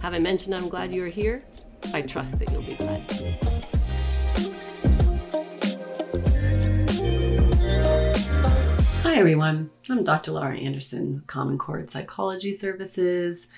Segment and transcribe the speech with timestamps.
[0.00, 1.44] Have I mentioned I'm glad you are here?
[1.92, 3.10] I trust that you'll be glad.
[9.02, 9.70] Hi, everyone.
[9.90, 10.32] I'm Dr.
[10.32, 13.48] Laura Anderson, Common Cord Psychology Services.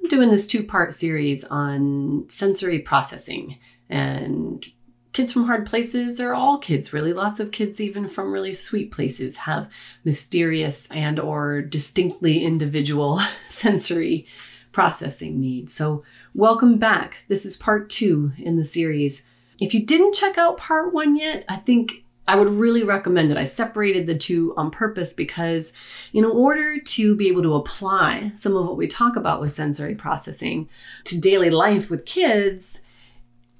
[0.00, 3.58] I'm doing this two part series on sensory processing
[3.88, 4.64] and
[5.12, 8.92] kids from hard places or all kids really lots of kids even from really sweet
[8.92, 9.68] places have
[10.04, 14.26] mysterious and or distinctly individual sensory
[14.72, 15.72] processing needs.
[15.72, 16.04] So,
[16.34, 17.24] welcome back.
[17.28, 19.26] This is part two in the series.
[19.60, 23.36] If you didn't check out part one yet, I think I would really recommend it.
[23.36, 25.76] I separated the two on purpose because,
[26.12, 29.96] in order to be able to apply some of what we talk about with sensory
[29.96, 30.68] processing
[31.04, 32.82] to daily life with kids,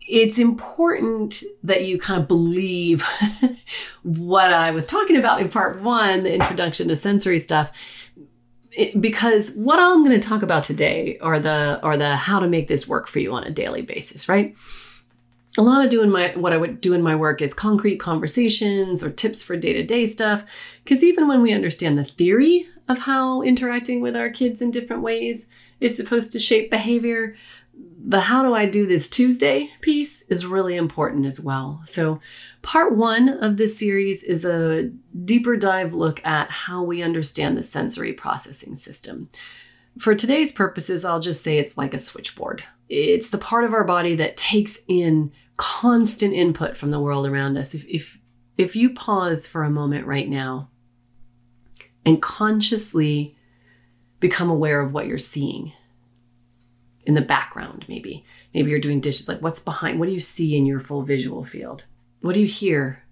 [0.09, 3.04] it's important that you kind of believe
[4.03, 7.72] what I was talking about in part one, the introduction to sensory stuff,
[8.98, 12.69] because what I'm going to talk about today are the are the how to make
[12.69, 14.56] this work for you on a daily basis, right?
[15.58, 19.03] A lot of doing my what I would do in my work is concrete conversations
[19.03, 20.44] or tips for day-to-day stuff
[20.84, 25.03] because even when we understand the theory of how interacting with our kids in different
[25.03, 25.48] ways
[25.80, 27.36] is supposed to shape behavior,
[28.02, 31.80] the how do I do this Tuesday piece is really important as well.
[31.84, 32.20] So,
[32.62, 34.91] part one of this series is a
[35.24, 39.28] deeper dive look at how we understand the sensory processing system.
[39.98, 42.64] For today's purposes, I'll just say it's like a switchboard.
[42.88, 47.56] It's the part of our body that takes in constant input from the world around
[47.58, 47.74] us.
[47.74, 48.18] If, if,
[48.56, 50.70] if you pause for a moment right now
[52.06, 53.36] and consciously
[54.20, 55.72] become aware of what you're seeing,
[57.10, 58.24] in the background, maybe.
[58.54, 59.27] Maybe you're doing dishes.
[59.27, 59.98] Like, what's behind?
[59.98, 61.83] What do you see in your full visual field?
[62.21, 63.03] What do you hear?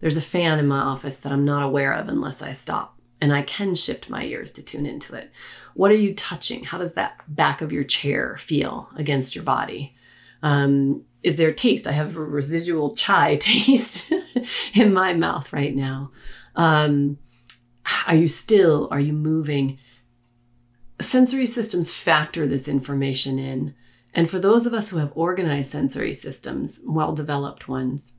[0.00, 3.30] There's a fan in my office that I'm not aware of unless I stop, and
[3.30, 5.30] I can shift my ears to tune into it.
[5.74, 6.64] What are you touching?
[6.64, 9.94] How does that back of your chair feel against your body?
[10.42, 11.86] Um, is there taste?
[11.86, 14.14] I have a residual chai taste
[14.72, 16.10] in my mouth right now.
[16.56, 17.18] Um,
[18.06, 18.88] are you still?
[18.90, 19.78] Are you moving?
[21.00, 23.74] Sensory systems factor this information in.
[24.12, 28.18] And for those of us who have organized sensory systems, well developed ones,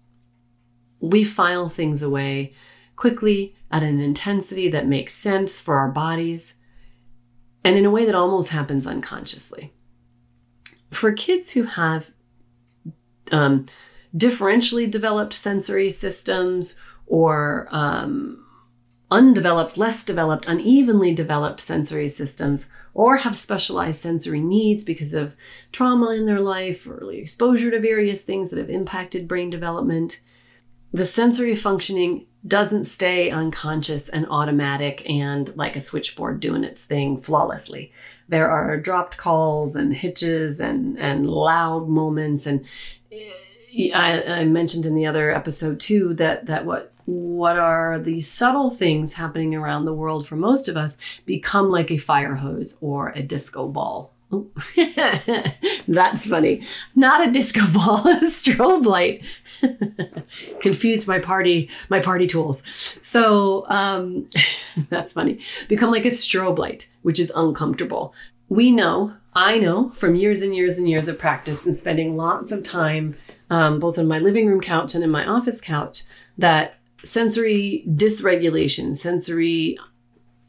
[1.00, 2.54] we file things away
[2.95, 6.60] quickly at an intensity that makes sense for our bodies
[7.63, 9.74] and in a way that almost happens unconsciously.
[10.92, 12.12] For kids who have
[13.31, 13.66] um,
[14.16, 16.77] differentially developed sensory systems
[17.07, 18.45] or um,
[19.12, 25.36] undeveloped, less developed, unevenly developed sensory systems, or have specialized sensory needs because of
[25.72, 30.22] trauma in their life, early exposure to various things that have impacted brain development,
[30.94, 37.18] the sensory functioning doesn't stay unconscious and automatic and like a switchboard doing its thing
[37.18, 37.92] flawlessly.
[38.28, 42.66] There are dropped calls and hitches and, and loud moments and
[43.73, 48.69] I, I, mentioned in the other episode too that that what what are these subtle
[48.69, 53.09] things happening around the world for most of us become like a fire hose or
[53.09, 54.13] a disco ball.
[55.88, 56.65] That's funny.
[56.95, 59.23] Not a disco ball, a strobe light.
[60.62, 62.63] Confused my party, my party tools.
[63.01, 64.27] So um,
[64.89, 65.39] that's funny.
[65.67, 68.13] Become like a strobe light, which is uncomfortable.
[68.47, 72.51] We know, I know from years and years and years of practice and spending lots
[72.51, 73.17] of time
[73.51, 76.03] um, both on my living room couch and in my office couch,
[76.38, 79.77] that sensory dysregulation, sensory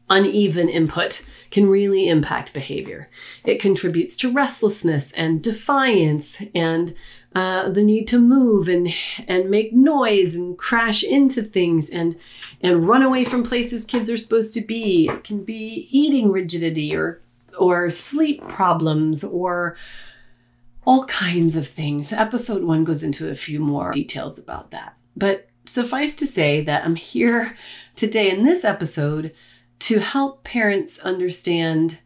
[0.09, 3.09] uneven input can really impact behavior.
[3.43, 6.95] It contributes to restlessness and defiance and
[7.35, 8.87] uh, the need to move and
[9.27, 12.15] and make noise and crash into things and
[12.61, 15.09] and run away from places kids are supposed to be.
[15.09, 17.19] It can be eating rigidity or
[17.59, 19.77] or sleep problems or
[20.85, 22.11] all kinds of things.
[22.11, 24.97] Episode one goes into a few more details about that.
[25.15, 27.55] But suffice to say that I'm here
[27.95, 29.33] today in this episode
[29.79, 31.99] to help parents understand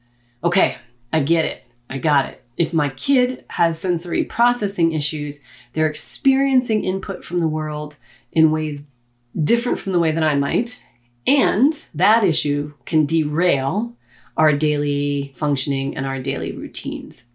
[0.44, 0.77] okay,
[1.12, 2.41] I get it, I got it.
[2.57, 7.97] If my kid has sensory processing issues, they're experiencing input from the world
[8.31, 8.95] in ways
[9.44, 10.88] different from the way that I might.
[11.25, 13.95] And that issue can derail
[14.38, 17.30] our daily functioning and our daily routines.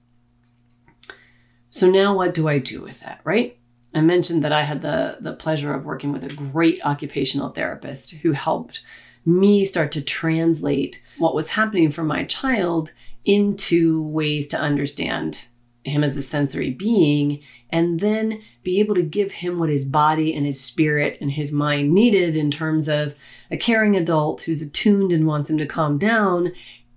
[1.72, 3.56] So now what do I do with that, right?
[3.94, 8.12] I mentioned that I had the, the pleasure of working with a great occupational therapist
[8.16, 8.82] who helped
[9.24, 12.92] me start to translate what was happening for my child
[13.24, 15.46] into ways to understand
[15.84, 20.34] him as a sensory being and then be able to give him what his body
[20.34, 23.14] and his spirit and his mind needed in terms of
[23.50, 26.52] a caring adult who's attuned and wants him to calm down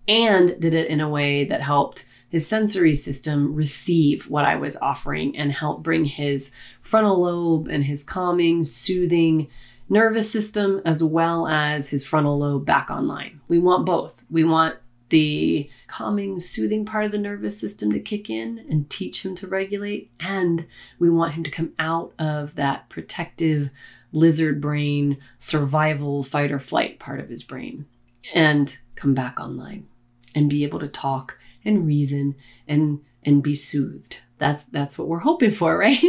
[0.08, 4.76] and did it in a way that helped his sensory system receive what I was
[4.76, 6.52] offering and help bring his
[6.82, 9.48] frontal lobe and his calming, soothing
[9.88, 13.40] nervous system as well as his frontal lobe back online.
[13.48, 14.26] We want both.
[14.30, 14.76] We want
[15.08, 19.48] the calming, soothing part of the nervous system to kick in and teach him to
[19.48, 20.12] regulate.
[20.20, 20.66] And
[21.00, 23.70] we want him to come out of that protective
[24.12, 27.86] lizard brain, survival, fight or flight part of his brain
[28.34, 29.88] and come back online
[30.36, 32.36] and be able to talk and reason
[32.68, 34.18] and and be soothed.
[34.38, 36.04] That's that's what we're hoping for right?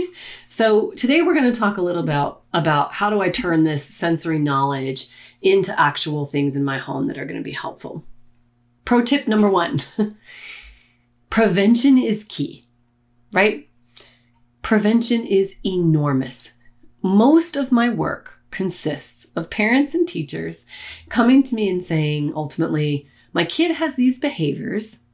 [0.49, 3.85] So today we're going to talk a little about about how do i turn this
[3.85, 5.09] sensory knowledge
[5.43, 8.05] into actual things in my home that are going to be helpful.
[8.85, 9.81] Pro tip number one
[11.31, 12.67] prevention is key
[13.33, 13.69] right?
[14.63, 16.55] Prevention is enormous.
[17.03, 20.67] Most of my work consists of parents and teachers
[21.09, 25.05] coming to me and saying ultimately my kid has these behaviors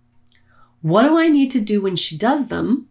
[0.82, 2.89] what do I need to do when she does them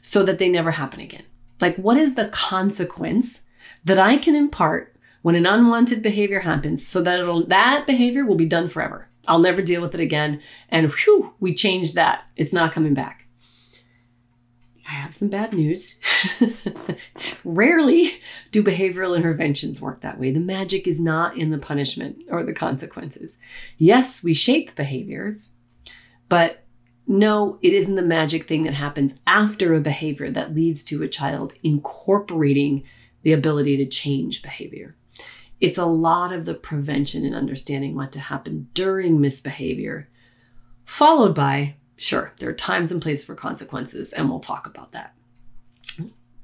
[0.00, 1.24] so that they never happen again?
[1.60, 3.46] Like, what is the consequence
[3.84, 8.36] that I can impart when an unwanted behavior happens so that it'll, that behavior will
[8.36, 9.08] be done forever?
[9.28, 10.40] I'll never deal with it again.
[10.70, 12.24] And whew, we changed that.
[12.36, 13.26] It's not coming back.
[14.88, 16.00] I have some bad news.
[17.44, 18.10] Rarely
[18.50, 20.32] do behavioral interventions work that way.
[20.32, 23.38] The magic is not in the punishment or the consequences.
[23.78, 25.56] Yes, we shape behaviors,
[26.28, 26.64] but
[27.10, 31.08] no, it isn't the magic thing that happens after a behavior that leads to a
[31.08, 32.84] child incorporating
[33.22, 34.94] the ability to change behavior.
[35.60, 40.08] It's a lot of the prevention and understanding what to happen during misbehavior,
[40.84, 45.12] followed by, sure, there are times and places for consequences, and we'll talk about that.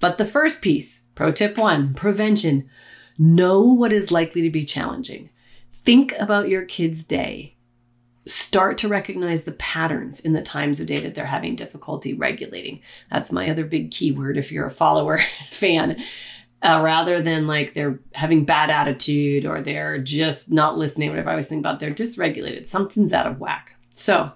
[0.00, 2.68] But the first piece, pro tip one prevention,
[3.16, 5.30] know what is likely to be challenging.
[5.72, 7.55] Think about your kid's day
[8.26, 12.80] start to recognize the patterns in the times of day that they're having difficulty regulating.
[13.10, 16.02] That's my other big keyword if you're a follower fan.
[16.62, 21.36] Uh, rather than like they're having bad attitude or they're just not listening, whatever I
[21.36, 22.66] was thinking about, they're dysregulated.
[22.66, 23.76] Something's out of whack.
[23.90, 24.32] So,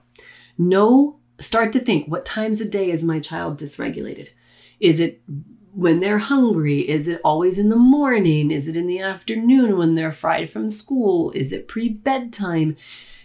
[0.59, 4.29] know, start to think what times of day is my child dysregulated?
[4.79, 5.23] Is it
[5.73, 6.89] when they're hungry?
[6.89, 8.51] Is it always in the morning?
[8.51, 11.33] Is it in the afternoon when they're fried from school?
[11.33, 12.77] Is it pre bedtime?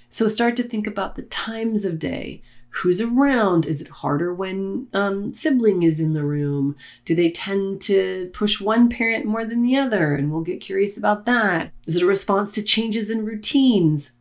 [0.10, 3.66] So start to think about the times of day, who's around.
[3.66, 6.76] Is it harder when um, sibling is in the room?
[7.06, 10.16] Do they tend to push one parent more than the other?
[10.16, 11.72] And we'll get curious about that.
[11.88, 14.14] Is it a response to changes in routines?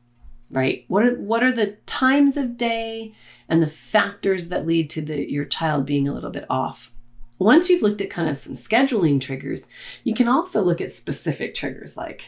[0.50, 0.84] Right?
[0.88, 3.12] What are, what are the times of day
[3.48, 6.92] and the factors that lead to the, your child being a little bit off?
[7.40, 9.68] Once you've looked at kind of some scheduling triggers,
[10.04, 12.26] you can also look at specific triggers like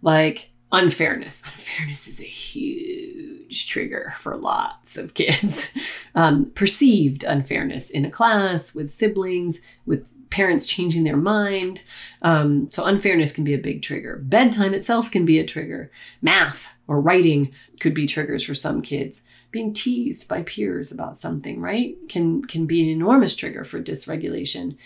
[0.00, 1.42] like unfairness.
[1.44, 5.76] Unfairness is a huge trigger for lots of kids.
[6.16, 11.82] Um, perceived unfairness in a class, with siblings, with parents changing their mind.
[12.22, 14.20] Um, so, unfairness can be a big trigger.
[14.22, 15.90] Bedtime itself can be a trigger.
[16.22, 19.24] Math or writing could be triggers for some kids.
[19.50, 24.76] Being teased by peers about something, right, can, can be an enormous trigger for dysregulation.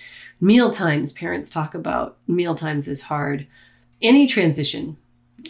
[0.40, 3.46] Meal times, parents talk about meal times is hard.
[4.00, 4.96] Any transition,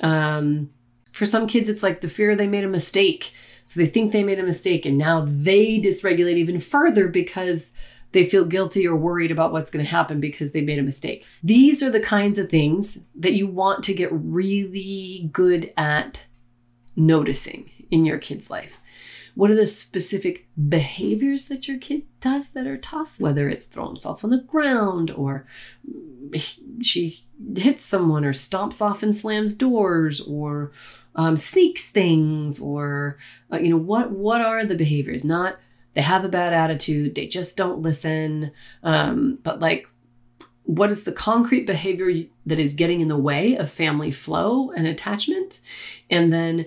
[0.03, 0.71] um,
[1.13, 3.33] for some kids, it's like the fear they made a mistake.
[3.67, 7.73] So they think they made a mistake and now they dysregulate even further because
[8.13, 11.27] they feel guilty or worried about what's going to happen because they made a mistake.
[11.43, 16.27] These are the kinds of things that you want to get really good at
[16.97, 18.81] noticing in your kid's life.
[19.35, 23.21] What are the specific behaviors that your kid does that are tough?
[23.21, 25.47] Whether it's throw himself on the ground or
[26.81, 27.21] she
[27.57, 30.73] hits someone or stomps off and slams doors or
[31.15, 33.19] um, sneaks things or
[33.53, 35.25] uh, you know what what are the behaviors?
[35.25, 35.59] Not
[35.95, 38.53] they have a bad attitude, they just don't listen,
[38.83, 39.89] um, but like
[40.65, 44.87] what is the concrete behavior that is getting in the way of family flow and
[44.87, 45.61] attachment
[46.11, 46.67] and then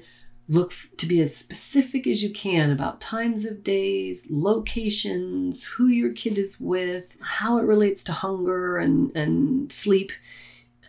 [0.52, 6.12] Look to be as specific as you can about times of days, locations, who your
[6.12, 10.12] kid is with, how it relates to hunger and, and sleep.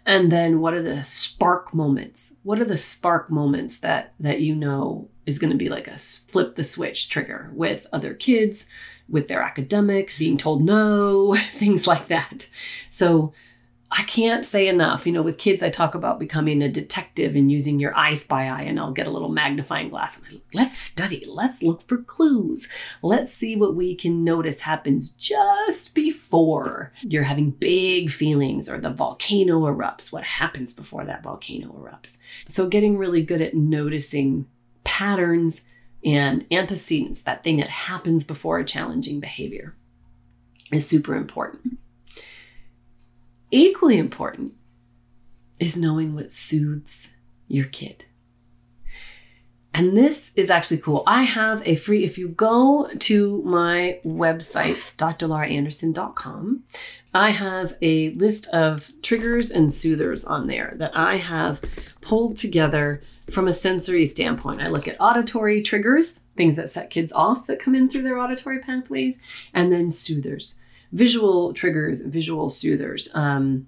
[0.05, 2.37] And then what are the spark moments?
[2.43, 5.97] What are the spark moments that that you know is going to be like a
[5.97, 8.69] flip the switch trigger with other kids,
[9.09, 12.49] with their academics, being told no, things like that.
[12.91, 13.33] So
[13.95, 15.07] I can't say enough.
[15.07, 18.49] You know, with kids, I talk about becoming a detective and using your eye spy
[18.49, 20.17] eye, and I'll get a little magnifying glass.
[20.19, 22.69] And like, let's study, let's look for clues,
[23.03, 28.91] let's see what we can notice happens just before you're having big feelings or the
[28.91, 30.11] volcano erupts.
[30.11, 32.19] What happens before that volcano erupts?
[32.47, 34.47] So, getting really good at noticing
[34.85, 35.65] patterns
[36.03, 39.77] and antecedents, that thing that happens before a challenging behavior,
[40.73, 41.79] is super important.
[43.55, 44.55] Equally important
[45.61, 47.13] is knowing what soothes
[47.49, 48.07] your kid.
[49.75, 51.03] And this is actually cool.
[51.07, 56.65] I have a free, if you go to my website, drlauraanderson.com,
[57.13, 61.61] I have a list of triggers and soothers on there that I have
[62.01, 64.63] pulled together from a sensory standpoint.
[64.63, 68.19] I look at auditory triggers, things that set kids off that come in through their
[68.19, 70.62] auditory pathways, and then soothers
[70.93, 73.15] visual triggers, visual soothers.
[73.15, 73.67] Um,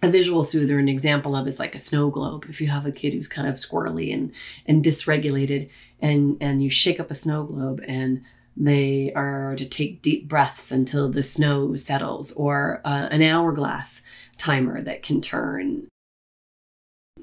[0.00, 2.46] a visual soother, an example of is like a snow globe.
[2.48, 4.32] If you have a kid who's kind of squirrely and
[4.66, 5.70] and dysregulated,
[6.00, 8.22] and and you shake up a snow globe and
[8.56, 14.02] they are to take deep breaths until the snow settles, or uh, an hourglass
[14.36, 15.88] timer that can turn,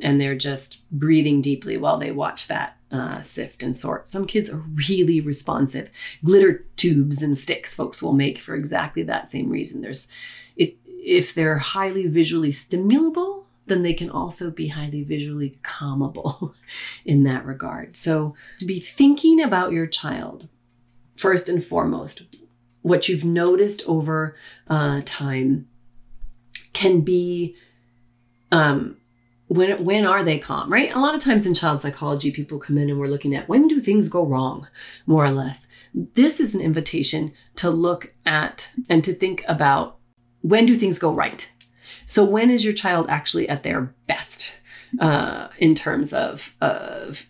[0.01, 4.07] and they're just breathing deeply while they watch that uh, sift and sort.
[4.07, 5.89] Some kids are really responsive.
[6.23, 9.81] Glitter tubes and sticks folks will make for exactly that same reason.
[9.81, 10.09] There's
[10.55, 16.55] if if they're highly visually stimulable, then they can also be highly visually calmable
[17.05, 17.95] in that regard.
[17.95, 20.47] So to be thinking about your child
[21.15, 22.23] first and foremost,
[22.81, 24.35] what you've noticed over
[24.67, 25.67] uh, time
[26.73, 27.55] can be
[28.51, 28.97] um,
[29.47, 30.93] when when are they calm right?
[30.93, 33.67] A lot of times in child psychology people come in and we're looking at when
[33.67, 34.67] do things go wrong
[35.05, 35.67] more or less.
[35.93, 39.97] This is an invitation to look at and to think about
[40.41, 41.51] when do things go right?
[42.05, 44.51] So when is your child actually at their best
[44.99, 47.29] uh, in terms of of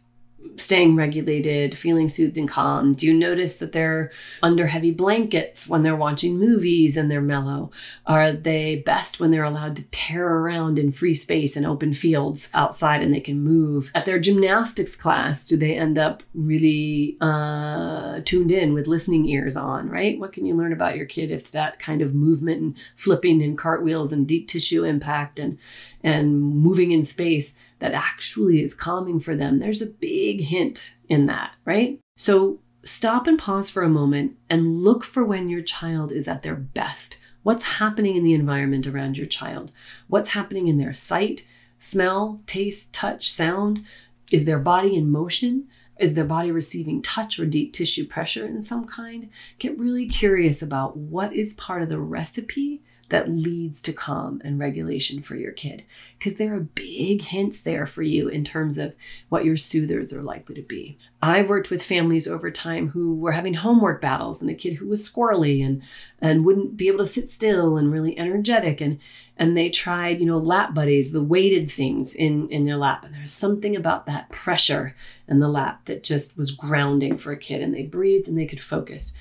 [0.57, 2.93] staying regulated, feeling soothed and calm?
[2.93, 4.11] Do you notice that they're
[4.41, 7.71] under heavy blankets when they're watching movies and they're mellow?
[8.05, 12.49] Are they best when they're allowed to tear around in free space and open fields
[12.53, 13.91] outside and they can move?
[13.95, 19.57] At their gymnastics class, do they end up really uh, tuned in with listening ears
[19.57, 20.19] on, right?
[20.19, 23.57] What can you learn about your kid if that kind of movement and flipping and
[23.57, 25.57] cartwheels and deep tissue impact and,
[26.05, 29.57] and moving in space that actually is calming for them.
[29.57, 31.99] There's a big hint in that, right?
[32.15, 36.43] So stop and pause for a moment and look for when your child is at
[36.43, 37.17] their best.
[37.41, 39.71] What's happening in the environment around your child?
[40.07, 41.43] What's happening in their sight,
[41.79, 43.83] smell, taste, touch, sound?
[44.31, 45.67] Is their body in motion?
[45.99, 49.29] Is their body receiving touch or deep tissue pressure in some kind?
[49.57, 54.59] Get really curious about what is part of the recipe that leads to calm and
[54.59, 55.83] regulation for your kid.
[56.17, 58.95] Because there are big hints there for you in terms of
[59.29, 60.97] what your soothers are likely to be.
[61.21, 64.87] I've worked with families over time who were having homework battles and a kid who
[64.87, 65.81] was squirrely and
[66.19, 68.99] and wouldn't be able to sit still and really energetic and
[69.37, 73.03] and they tried, you know, lap buddies, the weighted things in in their lap.
[73.03, 74.95] And there's something about that pressure
[75.27, 78.45] in the lap that just was grounding for a kid and they breathed and they
[78.45, 79.15] could focus.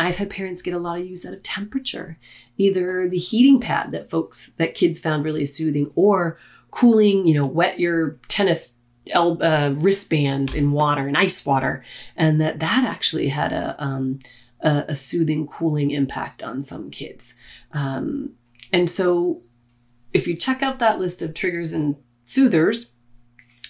[0.00, 2.18] I've had parents get a lot of use out of temperature,
[2.56, 6.38] either the heating pad that folks that kids found really soothing, or
[6.70, 7.26] cooling.
[7.26, 8.78] You know, wet your tennis
[9.14, 11.84] uh, wristbands in water and ice water,
[12.16, 14.18] and that that actually had a um,
[14.60, 17.34] a, a, soothing, cooling impact on some kids.
[17.72, 18.32] Um,
[18.72, 19.38] and so,
[20.12, 22.96] if you check out that list of triggers and soothers,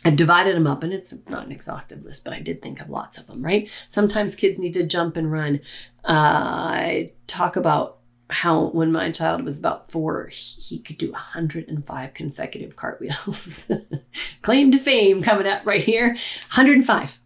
[0.05, 2.89] I've divided them up, and it's not an exhaustive list, but I did think of
[2.89, 3.69] lots of them, right?
[3.89, 5.61] Sometimes kids need to jump and run.
[6.05, 7.99] Uh, I talk about
[8.31, 13.71] how when my child was about four, he could do 105 consecutive cartwheels.
[14.43, 17.19] Claim to fame coming up right here 105.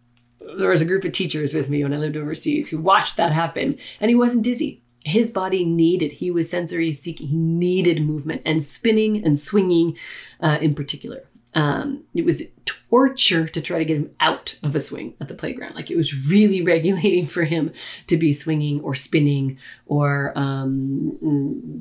[0.57, 3.31] There was a group of teachers with me when I lived overseas who watched that
[3.31, 4.81] happen, and he wasn't dizzy.
[5.03, 9.97] His body needed, he was sensory seeking, he needed movement and spinning and swinging
[10.39, 11.29] uh, in particular.
[11.55, 15.33] Um, it was torture to try to get him out of a swing at the
[15.33, 15.75] playground.
[15.75, 17.71] Like it was really regulating for him
[18.07, 21.17] to be swinging or spinning or um,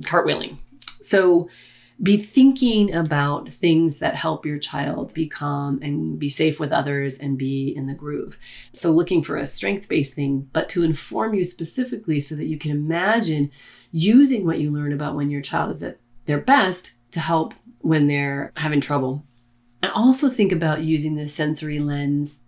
[0.03, 0.59] cartwheeling.
[1.01, 1.49] So
[2.03, 7.21] be thinking about things that help your child be calm and be safe with others
[7.21, 8.37] and be in the groove.
[8.73, 12.59] So, looking for a strength based thing, but to inform you specifically so that you
[12.59, 13.53] can imagine
[13.93, 18.09] using what you learn about when your child is at their best to help when
[18.09, 19.25] they're having trouble
[19.85, 22.45] and also think about using the sensory lens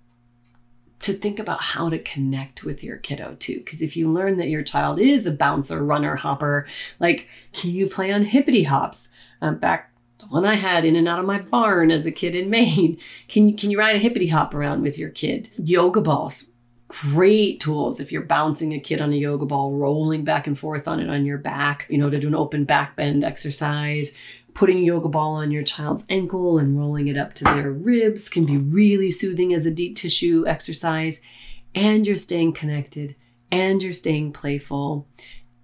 [1.00, 3.58] to think about how to connect with your kiddo too.
[3.58, 6.66] Because if you learn that your child is a bouncer, runner, hopper,
[6.98, 9.10] like can you play on hippity hops?
[9.42, 12.34] Um, back the one I had in and out of my barn as a kid
[12.34, 12.96] in Maine.
[13.28, 15.50] Can you can you ride a hippity hop around with your kid?
[15.58, 16.54] Yoga balls.
[16.88, 20.88] Great tools if you're bouncing a kid on a yoga ball, rolling back and forth
[20.88, 24.16] on it on your back, you know, to do an open back bend exercise,
[24.56, 28.46] putting yoga ball on your child's ankle and rolling it up to their ribs can
[28.46, 31.26] be really soothing as a deep tissue exercise.
[31.74, 33.16] And you're staying connected
[33.52, 35.06] and you're staying playful.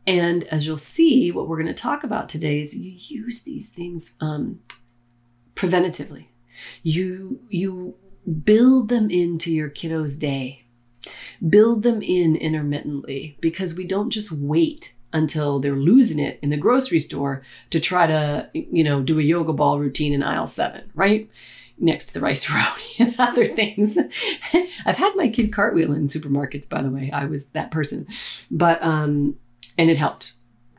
[0.07, 3.70] And as you'll see, what we're going to talk about today is you use these
[3.70, 4.61] things um,
[5.55, 6.26] preventatively.
[6.83, 7.96] You you
[8.44, 10.61] build them into your kiddo's day.
[11.48, 16.57] Build them in intermittently because we don't just wait until they're losing it in the
[16.57, 20.90] grocery store to try to, you know, do a yoga ball routine in aisle seven,
[20.94, 21.29] right?
[21.79, 23.98] Next to the rice roti and other things.
[24.87, 27.11] I've had my kid cartwheel in supermarkets, by the way.
[27.12, 28.07] I was that person.
[28.51, 29.37] But, um,
[29.79, 30.33] and it helped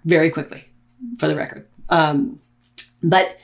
[0.06, 0.64] very quickly,
[1.20, 1.68] for the record.
[1.90, 2.40] Um,
[3.02, 3.38] but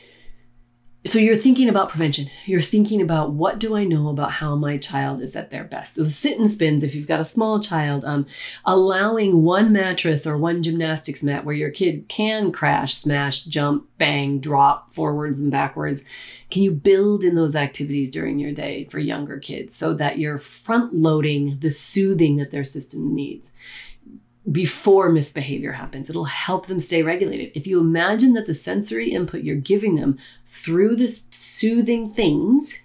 [1.05, 2.25] so you're thinking about prevention.
[2.45, 5.95] You're thinking about what do I know about how my child is at their best.
[5.95, 8.25] The sit and spins, if you've got a small child, um,
[8.65, 14.39] allowing one mattress or one gymnastics mat where your kid can crash, smash, jump, bang,
[14.39, 16.03] drop forwards and backwards.
[16.51, 20.37] Can you build in those activities during your day for younger kids so that you're
[20.37, 23.53] front loading the soothing that their system needs?
[24.51, 26.09] Before misbehavior happens.
[26.09, 27.51] It'll help them stay regulated.
[27.55, 32.83] If you imagine that the sensory input you're giving them through the soothing things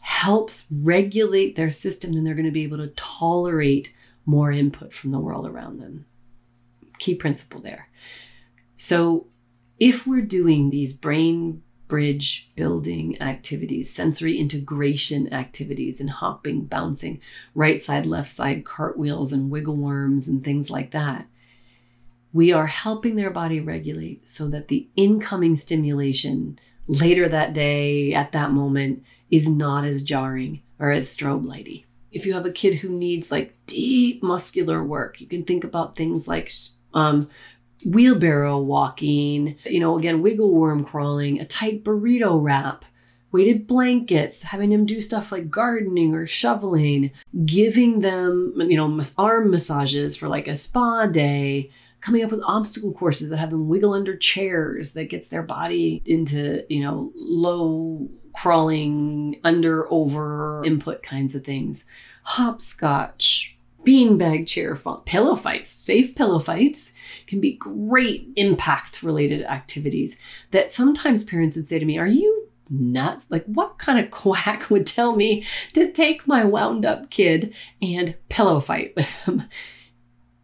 [0.00, 3.92] helps regulate their system, then they're going to be able to tolerate
[4.26, 6.06] more input from the world around them.
[6.98, 7.88] Key principle there.
[8.76, 9.26] So,
[9.78, 17.20] if we're doing these brain bridge building activities, sensory integration activities, and hopping, bouncing,
[17.54, 21.26] right side, left side, cartwheels, and wiggle worms, and things like that.
[22.32, 28.32] We are helping their body regulate so that the incoming stimulation later that day, at
[28.32, 31.84] that moment, is not as jarring or as strobe lighty.
[32.12, 35.96] If you have a kid who needs like deep muscular work, you can think about
[35.96, 36.50] things like
[36.94, 37.28] um,
[37.86, 42.84] wheelbarrow walking, you know, again, wiggle worm crawling, a tight burrito wrap,
[43.30, 47.10] weighted blankets, having them do stuff like gardening or shoveling,
[47.44, 52.92] giving them, you know, arm massages for like a spa day, coming up with obstacle
[52.92, 58.08] courses that have them wiggle under chairs that gets their body into, you know, low
[58.34, 61.86] crawling, under, over input kinds of things.
[62.22, 66.94] Hopscotch, beanbag chair pillow fights, safe pillow fights
[67.26, 72.48] can be great impact related activities that sometimes parents would say to me, Are you
[72.70, 73.30] nuts?
[73.30, 78.16] Like, what kind of quack would tell me to take my wound up kid and
[78.28, 79.44] pillow fight with him?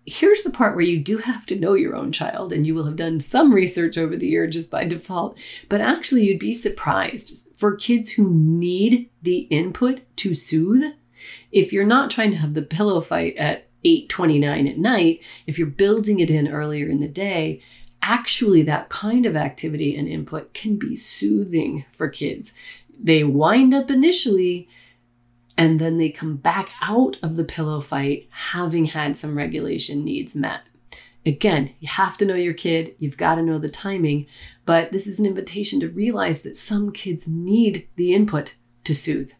[0.07, 2.85] Here's the part where you do have to know your own child, and you will
[2.85, 5.38] have done some research over the year just by default.
[5.70, 10.92] But actually, you'd be surprised for kids who need the input to soothe.
[11.53, 15.67] If you're not trying to have the pillow fight at 8:29 at night, if you're
[15.67, 17.61] building it in earlier in the day,
[18.03, 22.53] actually that kind of activity and input can be soothing for kids.
[23.03, 24.69] They wind up initially
[25.57, 30.35] and then they come back out of the pillow fight having had some regulation needs
[30.35, 30.69] met.
[31.27, 34.27] Again, you have to know your kid, you've got to know the timing,
[34.67, 39.33] but this is an invitation to realize that some kids need the input to soothe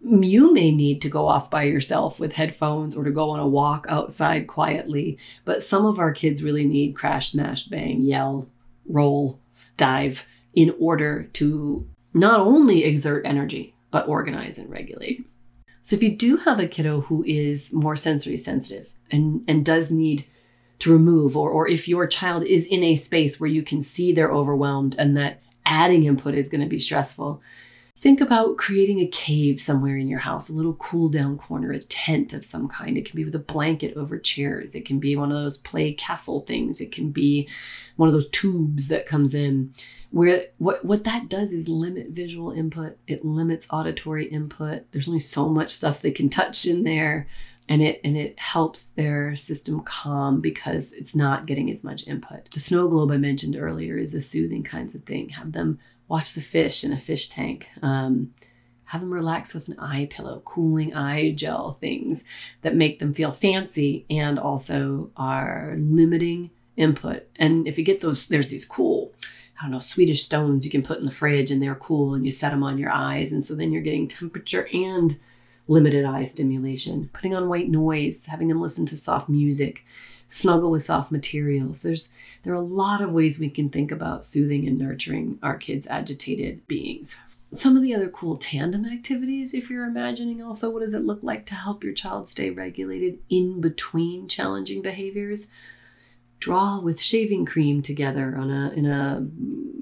[0.00, 3.48] you may need to go off by yourself with headphones or to go on a
[3.48, 5.18] walk outside quietly.
[5.44, 8.48] But some of our kids really need crash, smash, bang, yell,
[8.88, 9.40] roll,
[9.76, 15.28] dive in order to not only exert energy, but organize and regulate.
[15.82, 19.90] So if you do have a kiddo who is more sensory sensitive and, and does
[19.90, 20.26] need
[20.80, 24.12] to remove, or, or if your child is in a space where you can see
[24.12, 27.42] they're overwhelmed and that adding input is going to be stressful,
[28.00, 31.80] Think about creating a cave somewhere in your house, a little cool down corner, a
[31.80, 32.96] tent of some kind.
[32.96, 34.76] It can be with a blanket over chairs.
[34.76, 36.80] It can be one of those play castle things.
[36.80, 37.48] It can be
[37.96, 39.72] one of those tubes that comes in.
[40.10, 44.84] Where what, what that does is limit visual input, it limits auditory input.
[44.92, 47.26] There's only so much stuff they can touch in there.
[47.70, 52.50] And it and it helps their system calm because it's not getting as much input.
[52.52, 55.30] The snow globe I mentioned earlier is a soothing kinds of thing.
[55.30, 57.68] Have them watch the fish in a fish tank.
[57.82, 58.34] Um,
[58.86, 62.24] have them relax with an eye pillow, cooling eye gel things
[62.62, 67.28] that make them feel fancy and also are limiting input.
[67.36, 69.12] And if you get those, there's these cool,
[69.60, 72.24] I don't know, Swedish stones you can put in the fridge and they're cool and
[72.24, 73.30] you set them on your eyes.
[73.30, 75.12] And so then you're getting temperature and
[75.68, 77.10] limited eye stimulation.
[77.12, 79.84] Putting on white noise, having them listen to soft music,
[80.26, 81.82] snuggle with soft materials.
[81.82, 85.56] There's there are a lot of ways we can think about soothing and nurturing our
[85.56, 87.16] kids' agitated beings.
[87.52, 91.22] Some of the other cool tandem activities, if you're imagining also what does it look
[91.22, 95.50] like to help your child stay regulated in between challenging behaviors?
[96.40, 99.26] Draw with shaving cream together on a in a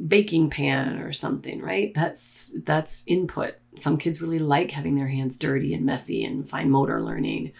[0.06, 1.92] baking pan or something, right?
[1.94, 3.56] That's that's input.
[3.76, 7.52] Some kids really like having their hands dirty and messy and fine motor learning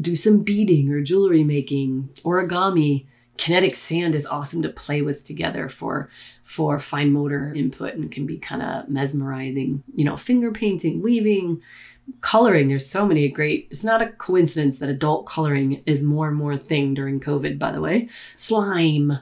[0.00, 3.06] do some beading or jewelry making, origami.
[3.36, 6.08] Kinetic sand is awesome to play with together for
[6.44, 9.82] for fine motor input and can be kind of mesmerizing.
[9.94, 11.60] You know, finger painting, weaving,
[12.20, 12.68] coloring.
[12.68, 13.66] There's so many great.
[13.70, 17.58] It's not a coincidence that adult coloring is more and more a thing during COVID.
[17.58, 19.18] By the way, slime,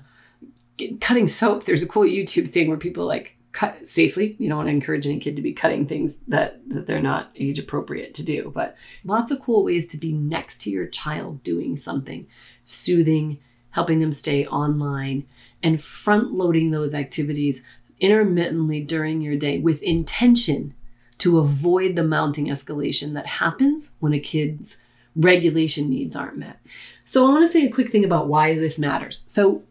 [1.00, 1.64] cutting soap.
[1.64, 4.34] There's a cool YouTube thing where people like cut safely.
[4.38, 7.30] You don't want to encourage any kid to be cutting things that, that they're not
[7.38, 8.50] age appropriate to do.
[8.54, 12.26] But lots of cool ways to be next to your child doing something,
[12.64, 13.38] soothing,
[13.70, 15.26] helping them stay online,
[15.62, 17.64] and front loading those activities
[18.00, 20.74] intermittently during your day with intention
[21.18, 24.78] to avoid the mounting escalation that happens when a kid's
[25.14, 26.58] regulation needs aren't met.
[27.04, 29.24] So, I want to say a quick thing about why this matters.
[29.28, 29.62] So,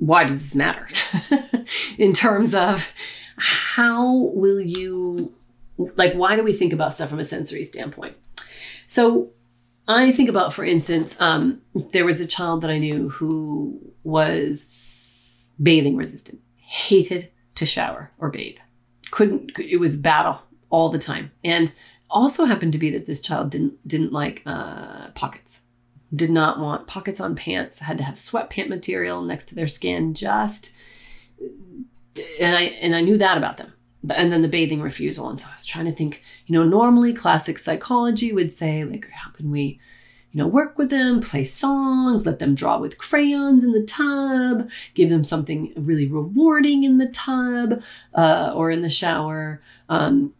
[0.00, 0.86] why does this matter?
[1.98, 2.92] In terms of
[3.36, 5.32] how will you
[5.94, 8.16] like why do we think about stuff from a sensory standpoint?
[8.86, 9.30] So
[9.88, 15.50] i think about for instance um, there was a child that i knew who was
[15.62, 18.58] bathing resistant hated to shower or bathe.
[19.10, 21.32] Couldn't it was battle all the time.
[21.44, 21.72] And
[22.08, 25.62] also happened to be that this child didn't didn't like uh, pockets
[26.14, 30.14] did not want pockets on pants, had to have sweatpant material next to their skin,
[30.14, 30.74] just
[32.40, 33.72] and I and I knew that about them.
[34.02, 35.28] But and then the bathing refusal.
[35.28, 39.08] And so I was trying to think, you know, normally classic psychology would say, like,
[39.10, 39.78] how can we,
[40.32, 44.70] you know, work with them, play songs, let them draw with crayons in the tub,
[44.94, 47.82] give them something really rewarding in the tub
[48.14, 49.60] uh, or in the shower.
[49.88, 50.32] Um,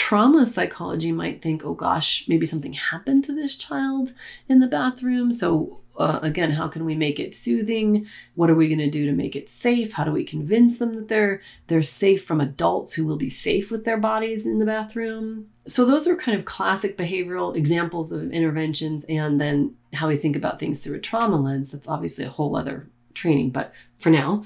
[0.00, 4.14] trauma psychology might think, oh gosh, maybe something happened to this child
[4.48, 5.30] in the bathroom.
[5.30, 8.06] So, uh, again, how can we make it soothing?
[8.34, 9.92] What are we going to do to make it safe?
[9.92, 13.70] How do we convince them that they're they're safe from adults who will be safe
[13.70, 15.48] with their bodies in the bathroom?
[15.66, 20.34] So those are kind of classic behavioral examples of interventions, and then how we think
[20.34, 21.72] about things through a trauma lens.
[21.72, 24.44] That's obviously a whole other training, but for now.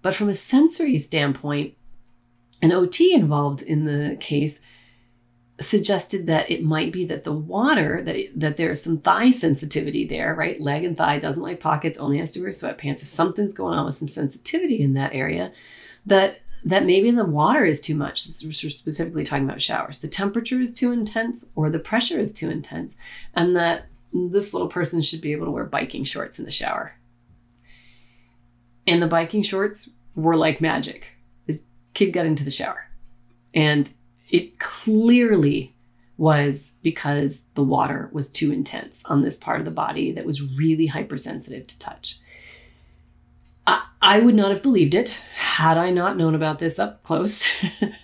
[0.00, 1.74] But from a sensory standpoint,
[2.62, 4.62] an OT involved in the case
[5.60, 10.34] suggested that it might be that the water that that there's some thigh sensitivity there,
[10.34, 10.60] right?
[10.60, 13.02] Leg and thigh doesn't like pockets, only has to wear sweatpants.
[13.02, 15.52] If something's going on with some sensitivity in that area,
[16.06, 18.24] that that maybe the water is too much.
[18.24, 19.98] This is specifically talking about showers.
[19.98, 22.96] The temperature is too intense or the pressure is too intense.
[23.34, 26.94] And that this little person should be able to wear biking shorts in the shower.
[28.86, 31.06] And the biking shorts were like magic.
[31.46, 31.60] The
[31.92, 32.86] kid got into the shower.
[33.52, 33.92] And
[34.30, 35.74] it clearly
[36.16, 40.56] was because the water was too intense on this part of the body that was
[40.56, 42.18] really hypersensitive to touch.
[44.06, 47.50] I, would not have believed it had I not known about this up close.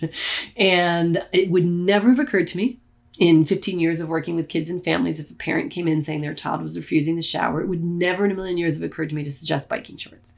[0.57, 2.79] and it would never have occurred to me
[3.19, 6.21] in 15 years of working with kids and families if a parent came in saying
[6.21, 7.61] their child was refusing the shower.
[7.61, 10.33] It would never in a million years have occurred to me to suggest biking shorts.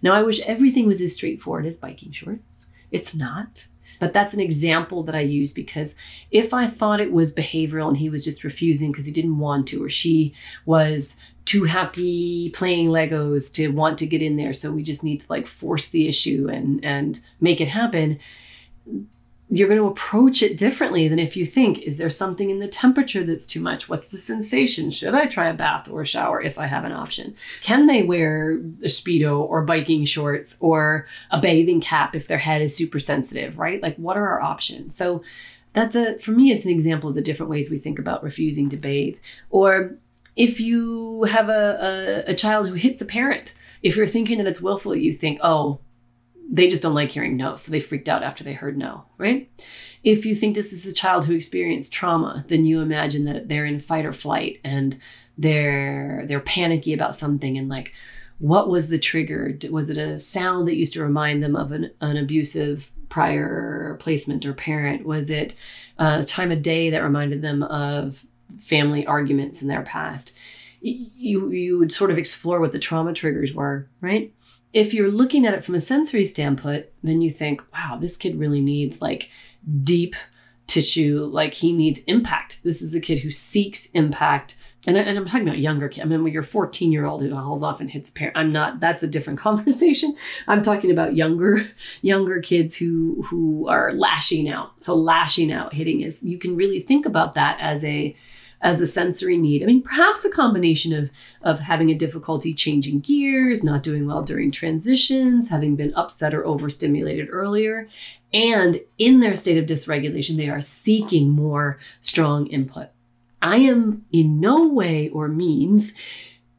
[0.00, 2.70] Now, I wish everything was as straightforward as biking shorts.
[2.92, 3.66] It's not.
[4.00, 5.94] But that's an example that I use because
[6.32, 9.68] if I thought it was behavioral and he was just refusing because he didn't want
[9.68, 10.34] to, or she
[10.66, 15.20] was too happy playing Legos to want to get in there, so we just need
[15.20, 18.18] to like force the issue and and make it happen
[19.52, 22.68] you're going to approach it differently than if you think, is there something in the
[22.68, 23.88] temperature that's too much?
[23.88, 24.92] What's the sensation?
[24.92, 27.34] Should I try a bath or a shower if I have an option?
[27.60, 32.62] Can they wear a Speedo or biking shorts or a bathing cap if their head
[32.62, 33.82] is super sensitive, right?
[33.82, 34.94] Like, what are our options?
[34.94, 35.22] So,
[35.72, 38.68] that's a, for me, it's an example of the different ways we think about refusing
[38.70, 39.18] to bathe.
[39.50, 39.96] Or
[40.36, 44.46] if you have a, a, a child who hits a parent, if you're thinking that
[44.46, 45.78] it's willful, you think, oh,
[46.50, 47.56] they just don't like hearing no.
[47.56, 49.48] So they freaked out after they heard no, right?
[50.02, 53.66] If you think this is a child who experienced trauma, then you imagine that they're
[53.66, 54.98] in fight or flight and
[55.38, 57.92] they're they're panicky about something and like
[58.38, 59.56] what was the trigger?
[59.70, 64.46] Was it a sound that used to remind them of an, an abusive prior placement
[64.46, 65.04] or parent?
[65.04, 65.54] Was it
[65.98, 68.24] uh, a time of day that reminded them of
[68.58, 70.36] family arguments in their past?
[70.80, 74.32] You, you would sort of explore what the trauma triggers were, right?
[74.72, 78.36] If you're looking at it from a sensory standpoint, then you think, wow, this kid
[78.38, 79.30] really needs like
[79.82, 80.14] deep
[80.66, 82.62] tissue, like he needs impact.
[82.62, 84.56] This is a kid who seeks impact.
[84.86, 86.06] And, and I'm talking about younger kids.
[86.06, 88.52] I mean, when you're 14 year old who hauls off and hits a parent, I'm
[88.52, 88.80] not.
[88.80, 90.14] That's a different conversation.
[90.46, 91.66] I'm talking about younger,
[92.02, 94.82] younger kids who who are lashing out.
[94.82, 96.22] So lashing out, hitting is.
[96.22, 98.16] You can really think about that as a
[98.62, 99.62] as a sensory need.
[99.62, 101.10] I mean, perhaps a combination of,
[101.42, 106.46] of having a difficulty changing gears, not doing well during transitions, having been upset or
[106.46, 107.88] overstimulated earlier.
[108.32, 112.88] And in their state of dysregulation, they are seeking more strong input.
[113.42, 115.94] I am in no way or means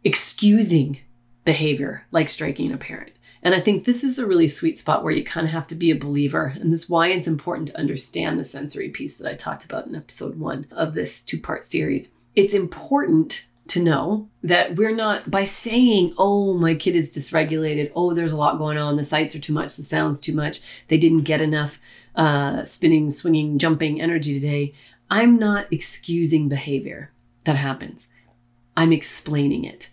[0.04, 1.00] excusing
[1.46, 3.11] behavior like striking a parent.
[3.44, 5.76] And I think this is a really sweet spot where you kind of have to
[5.76, 6.54] be a believer.
[6.60, 9.88] And this is why it's important to understand the sensory piece that I talked about
[9.88, 12.14] in episode one of this two part series.
[12.36, 17.92] It's important to know that we're not by saying, oh, my kid is dysregulated.
[17.96, 18.96] Oh, there's a lot going on.
[18.96, 19.76] The sights are too much.
[19.76, 20.60] The sounds too much.
[20.88, 21.80] They didn't get enough
[22.16, 24.74] uh, spinning, swinging, jumping energy today.
[25.10, 27.12] I'm not excusing behavior
[27.46, 28.10] that happens.
[28.78, 29.90] I'm explaining it.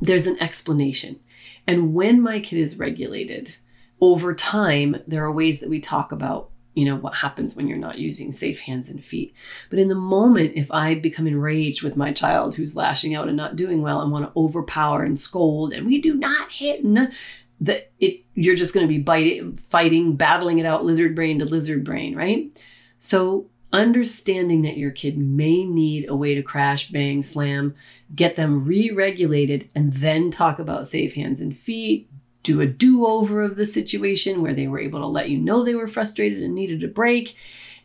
[0.00, 1.20] There's an explanation.
[1.66, 3.56] And when my kid is regulated,
[4.00, 7.78] over time, there are ways that we talk about, you know, what happens when you're
[7.78, 9.34] not using safe hands and feet.
[9.70, 13.36] But in the moment, if I become enraged with my child who's lashing out and
[13.36, 16.82] not doing well and want to overpower and scold, and we do not hit,
[17.60, 21.44] that it you're just going to be biting, fighting, battling it out, lizard brain to
[21.44, 22.50] lizard brain, right?
[22.98, 27.74] So understanding that your kid may need a way to crash, bang, slam,
[28.14, 32.08] get them re regulated, and then talk about safe hands and feet,
[32.42, 35.62] do a do over of the situation where they were able to let you know
[35.62, 37.36] they were frustrated and needed a break,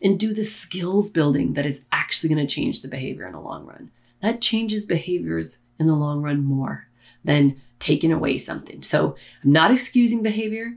[0.02, 3.40] and do the skills building that is actually going to change the behavior in the
[3.40, 3.90] long run.
[4.20, 6.86] That changes behaviors in the long run more
[7.24, 8.82] than taking away something.
[8.82, 10.76] So I'm not excusing behavior.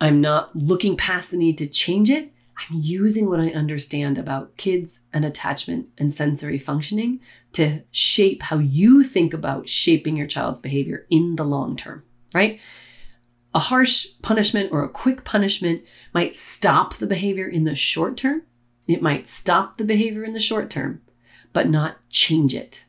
[0.00, 2.32] I'm not looking past the need to change it.
[2.70, 7.20] I'm using what I understand about kids and attachment and sensory functioning
[7.52, 12.02] to shape how you think about shaping your child's behavior in the long term,
[12.34, 12.60] right?
[13.54, 15.82] A harsh punishment or a quick punishment
[16.14, 18.42] might stop the behavior in the short term.
[18.88, 21.02] It might stop the behavior in the short term,
[21.52, 22.84] but not change it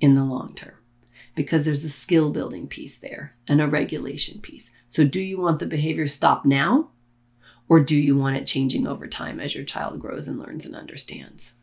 [0.00, 0.74] in the long term
[1.34, 4.74] because there's a skill building piece there and a regulation piece.
[4.88, 6.90] So, do you want the behavior stop now
[7.72, 10.76] or do you want it changing over time as your child grows and learns and
[10.76, 11.54] understands?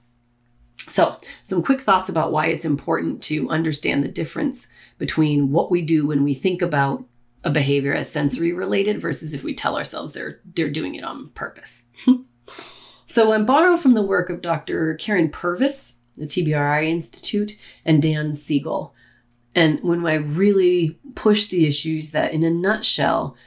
[0.76, 4.68] So, some quick thoughts about why it's important to understand the difference
[4.98, 7.06] between what we do when we think about
[7.44, 11.30] a behavior as sensory related versus if we tell ourselves they're they're doing it on
[11.36, 11.92] purpose.
[13.06, 14.98] so, I'm borrowing from the work of Dr.
[15.00, 18.96] Karyn Purvis, the TBRI Institute, and Dan Siegel.
[19.54, 23.38] And when I really push the issues that in a nutshell,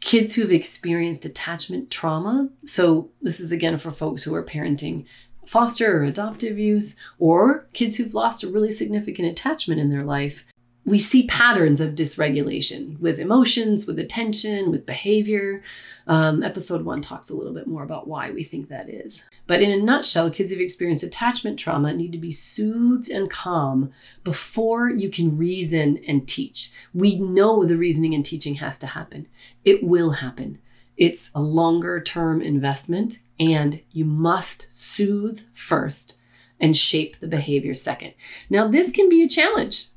[0.00, 2.48] kids who've experienced attachment trauma.
[2.64, 5.06] So, this is again for folks who are parenting
[5.46, 10.46] foster or adoptive youth, or kids who've lost a really significant attachment in their life.
[10.84, 15.62] We see patterns of dysregulation with emotions, with attention, with behavior.
[16.08, 19.28] Um, episode one talks a little bit more about why we think that is.
[19.46, 23.92] But in a nutshell, kids who've experienced attachment trauma need to be soothed and calm
[24.22, 26.72] before you can reason and teach.
[26.94, 29.26] We know the reasoning and teaching has to happen,
[29.64, 30.58] it will happen.
[30.96, 36.18] It's a longer term investment, and you must soothe first
[36.58, 38.14] and shape the behavior second.
[38.48, 39.88] Now, this can be a challenge,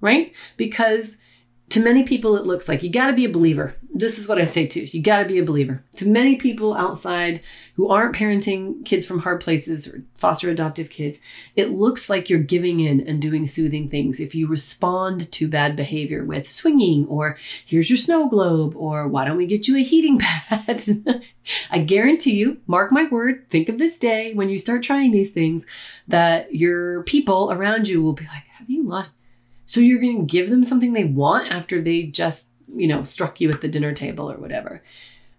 [0.00, 0.32] right?
[0.56, 1.18] Because
[1.70, 3.76] to many people, it looks like you got to be a believer.
[3.98, 4.84] This is what I say too.
[4.84, 5.82] You got to be a believer.
[5.96, 7.40] To many people outside
[7.74, 11.20] who aren't parenting kids from hard places or foster adoptive kids,
[11.56, 14.20] it looks like you're giving in and doing soothing things.
[14.20, 19.24] If you respond to bad behavior with swinging or here's your snow globe or why
[19.24, 20.80] don't we get you a heating pad?
[21.68, 25.32] I guarantee you, mark my word, think of this day when you start trying these
[25.32, 25.66] things
[26.06, 29.14] that your people around you will be like, have you lost?
[29.66, 33.40] So you're going to give them something they want after they just, you know, struck
[33.40, 34.82] you at the dinner table or whatever.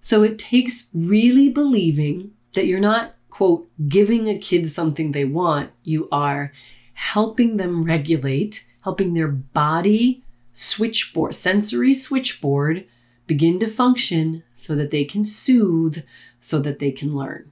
[0.02, 5.72] So it takes really believing that you're not, quote, giving a kid something they want.
[5.84, 6.52] You are
[6.94, 12.86] helping them regulate, helping their body switchboard, sensory switchboard
[13.28, 16.04] begin to function so that they can soothe,
[16.40, 17.52] so that they can learn.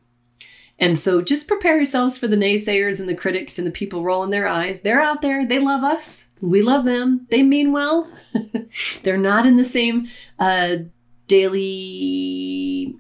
[0.80, 4.30] And so just prepare yourselves for the naysayers and the critics and the people rolling
[4.30, 4.82] their eyes.
[4.82, 5.46] They're out there.
[5.46, 6.27] They love us.
[6.42, 7.28] We love them.
[7.30, 8.12] They mean well.
[9.04, 10.08] They're not in the same
[10.40, 10.78] uh,
[11.28, 12.96] daily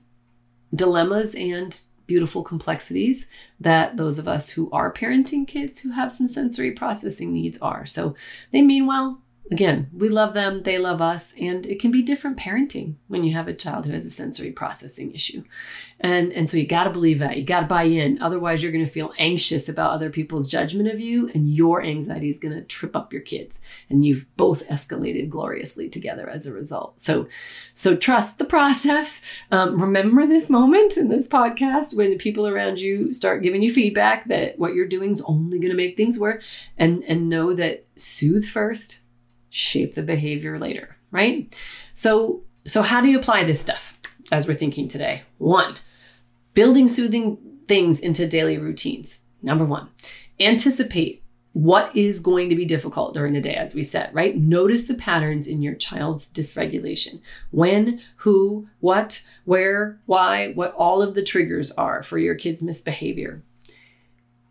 [0.73, 3.28] dilemmas and beautiful complexities
[3.60, 7.86] that those of us who are parenting kids who have some sensory processing needs are.
[7.86, 8.15] So
[8.52, 12.38] they mean well again, we love them, they love us, and it can be different
[12.38, 15.43] parenting when you have a child who has a sensory processing issue.
[15.99, 17.38] And and so you got to believe that.
[17.38, 18.21] You got to buy in.
[18.21, 22.29] Otherwise, you're going to feel anxious about other people's judgment of you and your anxiety
[22.29, 23.62] is going to trip up your kids.
[23.89, 26.99] And you've both escalated gloriously together as a result.
[26.99, 27.27] So
[27.73, 29.25] so trust the process.
[29.51, 33.71] Um, remember this moment in this podcast when the people around you start giving you
[33.71, 36.43] feedback that what you're doing is only going to make things worse
[36.77, 39.06] and and know that soothe first
[39.49, 41.57] shape the behavior later, right?
[41.93, 43.99] So, so how do you apply this stuff
[44.31, 45.23] as we're thinking today?
[45.38, 45.75] One,
[46.53, 49.21] building soothing things into daily routines.
[49.41, 49.89] Number one,
[50.39, 54.38] anticipate what is going to be difficult during the day, as we said, right?
[54.38, 57.19] Notice the patterns in your child's dysregulation.
[57.49, 63.41] When, who, what, where, why, what all of the triggers are for your kid's misbehavior.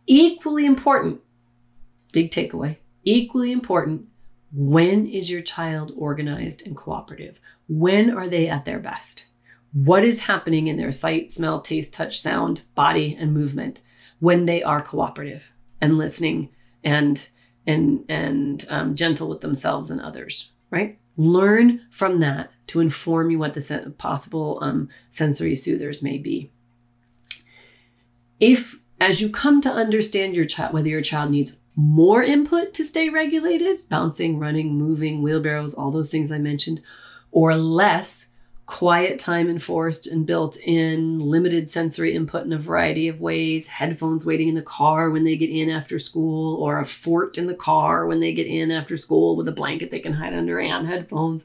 [0.07, 1.21] Equally important,
[2.13, 4.07] big takeaway, equally important,
[4.53, 7.41] when is your child organized and cooperative?
[7.69, 9.27] When are they at their best?
[9.73, 13.81] What is happening in their sight, smell, taste, touch, sound, body, and movement
[14.21, 16.49] when they are cooperative and listening
[16.83, 17.29] and
[17.67, 20.53] and and um, gentle with themselves and others?
[20.71, 20.99] Right.
[21.17, 26.51] Learn from that to inform you what the possible um, sensory soothers may be.
[28.39, 32.85] If as you come to understand your child, whether your child needs more input to
[32.85, 36.81] stay regulated, bouncing, running, moving, wheelbarrows, all those things I mentioned,
[37.31, 38.31] or less
[38.65, 44.27] quiet time enforced and built in, limited sensory input in a variety of ways, headphones
[44.27, 47.55] waiting in the car when they get in after school, or a fort in the
[47.55, 50.89] car when they get in after school with a blanket they can hide under and
[50.89, 51.45] headphones.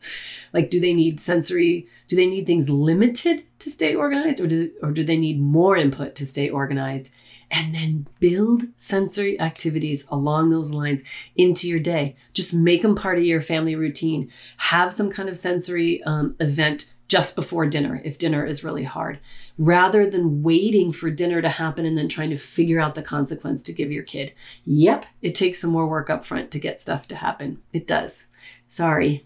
[0.52, 1.88] Like, do they need sensory?
[2.08, 5.78] Do they need things limited to stay organized, or do, or do they need more
[5.78, 7.14] input to stay organized?
[7.52, 11.04] And then build sensory activities along those lines
[11.36, 12.16] into your day.
[12.34, 14.32] Just make them part of your family routine.
[14.58, 19.20] Have some kind of sensory um, event just before dinner if dinner is really hard,
[19.58, 23.62] rather than waiting for dinner to happen and then trying to figure out the consequence
[23.64, 24.34] to give your kid.
[24.64, 27.62] Yep, it takes some more work up front to get stuff to happen.
[27.74, 28.28] It does.
[28.70, 29.26] Sorry.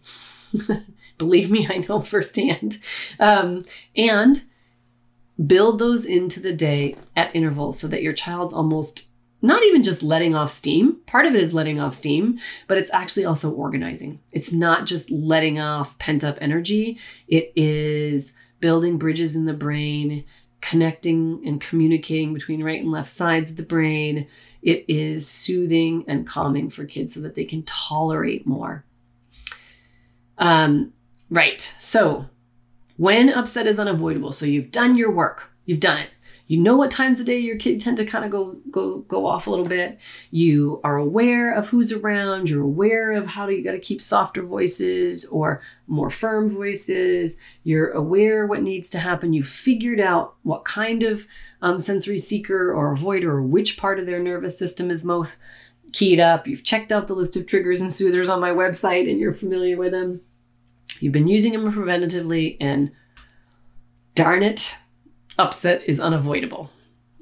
[1.19, 2.77] Believe me, I know firsthand.
[3.19, 3.63] Um,
[3.95, 4.41] and
[5.43, 9.07] build those into the day at intervals so that your child's almost
[9.41, 10.97] not even just letting off steam.
[11.05, 14.19] Part of it is letting off steam, but it's actually also organizing.
[14.31, 20.23] It's not just letting off pent up energy, it is building bridges in the brain,
[20.61, 24.27] connecting and communicating between right and left sides of the brain.
[24.63, 28.83] It is soothing and calming for kids so that they can tolerate more.
[30.39, 30.93] Um,
[31.29, 31.61] right.
[31.61, 32.25] So
[32.97, 36.09] when upset is unavoidable, so you've done your work, you've done it.
[36.47, 39.25] you know what times of day your kid tend to kind of go go go
[39.25, 39.97] off a little bit.
[40.29, 44.43] You are aware of who's around you're aware of how you got to keep softer
[44.43, 47.39] voices or more firm voices.
[47.63, 49.33] You're aware what needs to happen.
[49.33, 51.27] You figured out what kind of
[51.61, 55.39] um, sensory seeker or avoider or which part of their nervous system is most
[55.93, 56.45] keyed up.
[56.47, 59.77] You've checked out the list of triggers and soothers on my website and you're familiar
[59.77, 60.21] with them
[61.01, 62.91] you've been using them preventatively and
[64.13, 64.77] darn it
[65.37, 66.71] upset is unavoidable.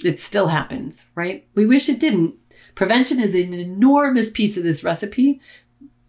[0.03, 1.47] It still happens, right?
[1.55, 2.35] We wish it didn't.
[2.75, 5.39] Prevention is an enormous piece of this recipe,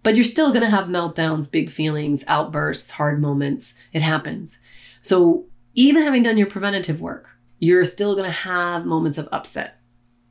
[0.03, 3.75] but you're still going to have meltdowns, big feelings, outbursts, hard moments.
[3.93, 4.61] It happens.
[5.01, 9.79] So, even having done your preventative work, you're still going to have moments of upset.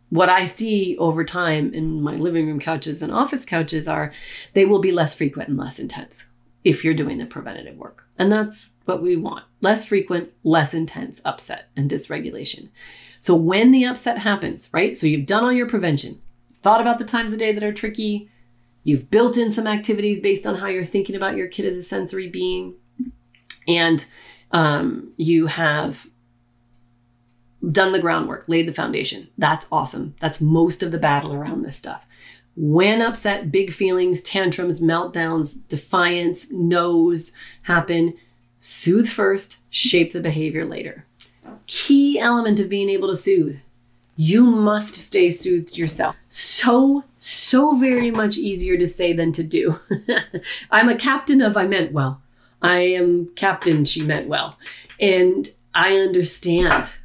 [0.09, 4.13] What I see over time in my living room couches and office couches are
[4.53, 6.27] they will be less frequent and less intense
[6.63, 8.07] if you're doing the preventative work.
[8.17, 12.69] And that's what we want less frequent, less intense upset and dysregulation.
[13.19, 14.97] So when the upset happens, right?
[14.97, 16.21] So you've done all your prevention,
[16.61, 18.29] thought about the times of day that are tricky,
[18.83, 21.83] you've built in some activities based on how you're thinking about your kid as a
[21.83, 22.75] sensory being,
[23.67, 24.05] and
[24.51, 26.07] um, you have
[27.71, 29.29] done the groundwork, laid the foundation.
[29.37, 30.15] That's awesome.
[30.19, 32.05] That's most of the battle around this stuff.
[32.55, 37.33] When upset, big feelings, tantrums, meltdowns, defiance, no's
[37.63, 38.13] happen,
[38.65, 41.05] Soothe first, shape the behavior later.
[41.67, 43.59] Key element of being able to soothe.
[44.15, 46.15] You must stay soothed yourself.
[46.29, 49.81] So, so very much easier to say than to do.
[50.71, 52.21] I'm a captain of I meant well.
[52.61, 54.57] I am captain, she meant well.
[54.97, 56.99] And I understand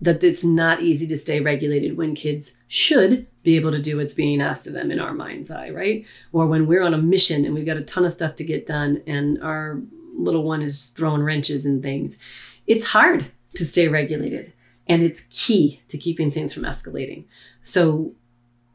[0.00, 4.14] that it's not easy to stay regulated when kids should be able to do what's
[4.14, 6.04] being asked of them in our mind's eye, right?
[6.32, 8.66] Or when we're on a mission and we've got a ton of stuff to get
[8.66, 9.80] done and our
[10.18, 12.18] little one is throwing wrenches and things.
[12.66, 14.52] It's hard to stay regulated,
[14.86, 17.24] and it's key to keeping things from escalating.
[17.62, 18.12] So,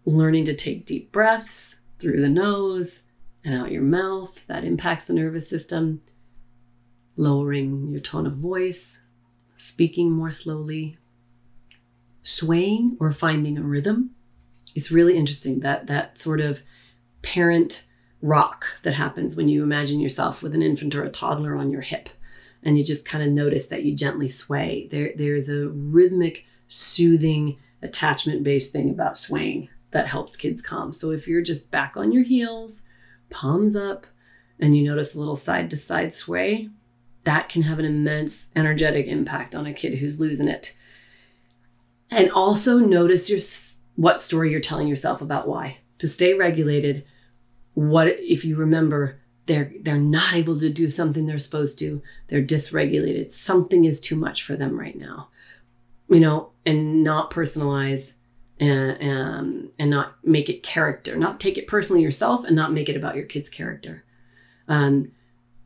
[0.05, 3.09] learning to take deep breaths through the nose
[3.45, 6.01] and out your mouth, that impacts the nervous system.
[7.15, 9.01] Lowering your tone of voice,
[9.57, 10.97] speaking more slowly,
[12.23, 14.11] swaying or finding a rhythm.
[14.75, 16.63] It's really interesting that that sort of
[17.21, 17.83] parent
[18.21, 21.81] rock that happens when you imagine yourself with an infant or a toddler on your
[21.81, 22.09] hip
[22.63, 24.87] and you just kind of notice that you gently sway.
[24.89, 30.93] There there's a rhythmic soothing attachment based thing about swaying that helps kids calm.
[30.93, 32.87] So if you're just back on your heels
[33.29, 34.07] palms up
[34.59, 36.69] and you notice a little side to side sway
[37.23, 40.77] that can have an immense energetic impact on a kid who's losing it
[42.15, 43.39] and also notice your
[43.95, 45.77] what story you're telling yourself about why.
[45.99, 47.05] To stay regulated
[47.73, 52.01] what if you remember they're they're not able to do something they're supposed to.
[52.27, 53.31] They're dysregulated.
[53.31, 55.29] Something is too much for them right now.
[56.07, 58.17] You know and not personalize
[58.59, 61.15] and, and, and not make it character.
[61.15, 64.03] Not take it personally yourself and not make it about your kid's character.
[64.67, 65.11] Um,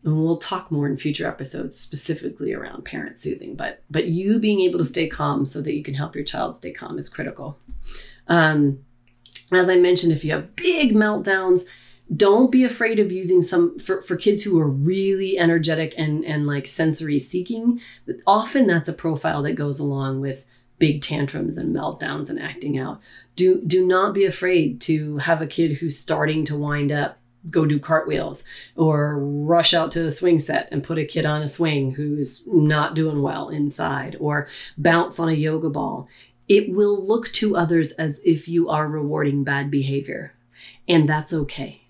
[0.07, 4.61] and we'll talk more in future episodes specifically around parent soothing but but you being
[4.61, 7.59] able to stay calm so that you can help your child stay calm is critical.
[8.27, 8.79] Um,
[9.53, 11.63] as i mentioned if you have big meltdowns
[12.13, 16.47] don't be afraid of using some for, for kids who are really energetic and and
[16.47, 17.79] like sensory seeking
[18.25, 20.45] often that's a profile that goes along with
[20.79, 22.99] big tantrums and meltdowns and acting out.
[23.35, 27.17] Do do not be afraid to have a kid who's starting to wind up
[27.49, 28.43] go do cartwheels
[28.75, 32.47] or rush out to a swing set and put a kid on a swing who's
[32.47, 36.07] not doing well inside or bounce on a yoga ball.
[36.47, 40.33] It will look to others as if you are rewarding bad behavior
[40.87, 41.86] and that's okay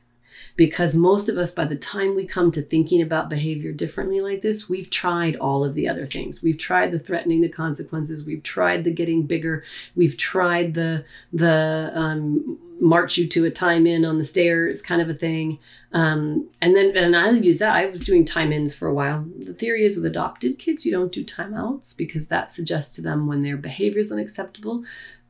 [0.58, 4.42] because most of us, by the time we come to thinking about behavior differently like
[4.42, 6.42] this, we've tried all of the other things.
[6.42, 8.26] We've tried the threatening the consequences.
[8.26, 9.64] We've tried the getting bigger.
[9.96, 15.02] We've tried the the um, march you to a time in on the stairs kind
[15.02, 15.60] of a thing.
[15.94, 17.76] Um, and then and I use that.
[17.76, 19.26] I was doing time ins for a while.
[19.38, 23.28] The theory is with adopted kids, you don't do timeouts because that suggests to them
[23.28, 24.84] when their behavior is unacceptable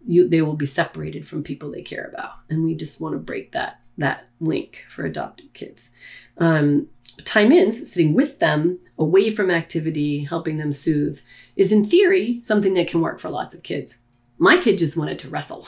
[0.08, 2.32] you they will be separated from people they care about.
[2.49, 5.93] And we just want to break that that link for adopted kids.
[6.38, 6.88] Um,
[7.26, 11.20] time ins sitting with them away from activity helping them soothe
[11.55, 14.01] is in theory something that can work for lots of kids.
[14.39, 15.68] My kid just wanted to wrestle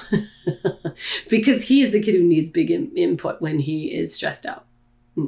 [1.30, 4.66] because he is the kid who needs big in- input when he is stressed out.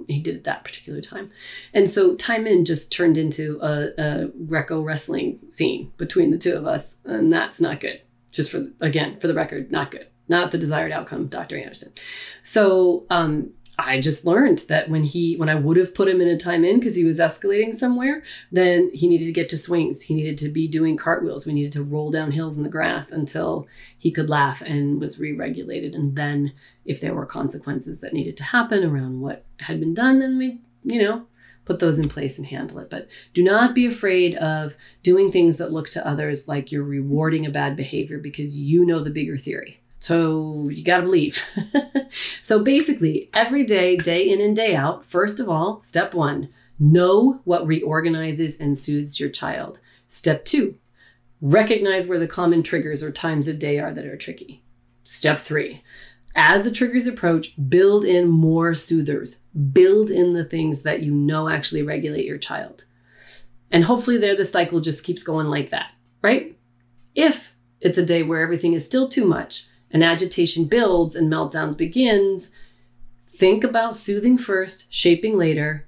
[0.08, 1.28] He did at that particular time.
[1.74, 6.54] And so time in just turned into a, a Greco wrestling scene between the two
[6.54, 8.00] of us, and that's not good
[8.32, 11.92] just for again for the record not good not the desired outcome dr anderson
[12.44, 16.28] so um, I just learned that when he when I would have put him in
[16.28, 20.04] a time in because he was escalating somewhere, then he needed to get to swings.
[20.04, 21.46] He needed to be doing cartwheels.
[21.46, 23.68] We needed to roll down hills in the grass until
[23.98, 25.96] he could laugh and was re-regulated.
[25.96, 26.54] And then
[26.86, 30.60] if there were consequences that needed to happen around what had been done, then we,
[30.84, 31.26] you know,
[31.66, 32.90] put those in place and handle it.
[32.90, 37.46] But do not be afraid of doing things that look to others like you're rewarding
[37.46, 39.82] a bad behavior because you know the bigger theory.
[40.00, 41.46] So you got to believe.
[42.42, 46.50] so basically, every day, day in and day out, first of all, step one,
[46.80, 49.80] know what reorganizes and soothes your child.
[50.08, 50.76] Step two,
[51.40, 54.64] recognize where the common triggers or times of day are that are tricky.
[55.04, 55.84] Step three,
[56.36, 59.42] as the triggers approach, build in more soothers,
[59.74, 62.86] build in the things that you know actually regulate your child.
[63.72, 66.58] And hopefully, there the cycle just keeps going like that, right?
[67.16, 71.76] If it's a day where everything is still too much, and agitation builds and meltdown
[71.76, 72.54] begins,
[73.24, 75.86] think about soothing first, shaping later.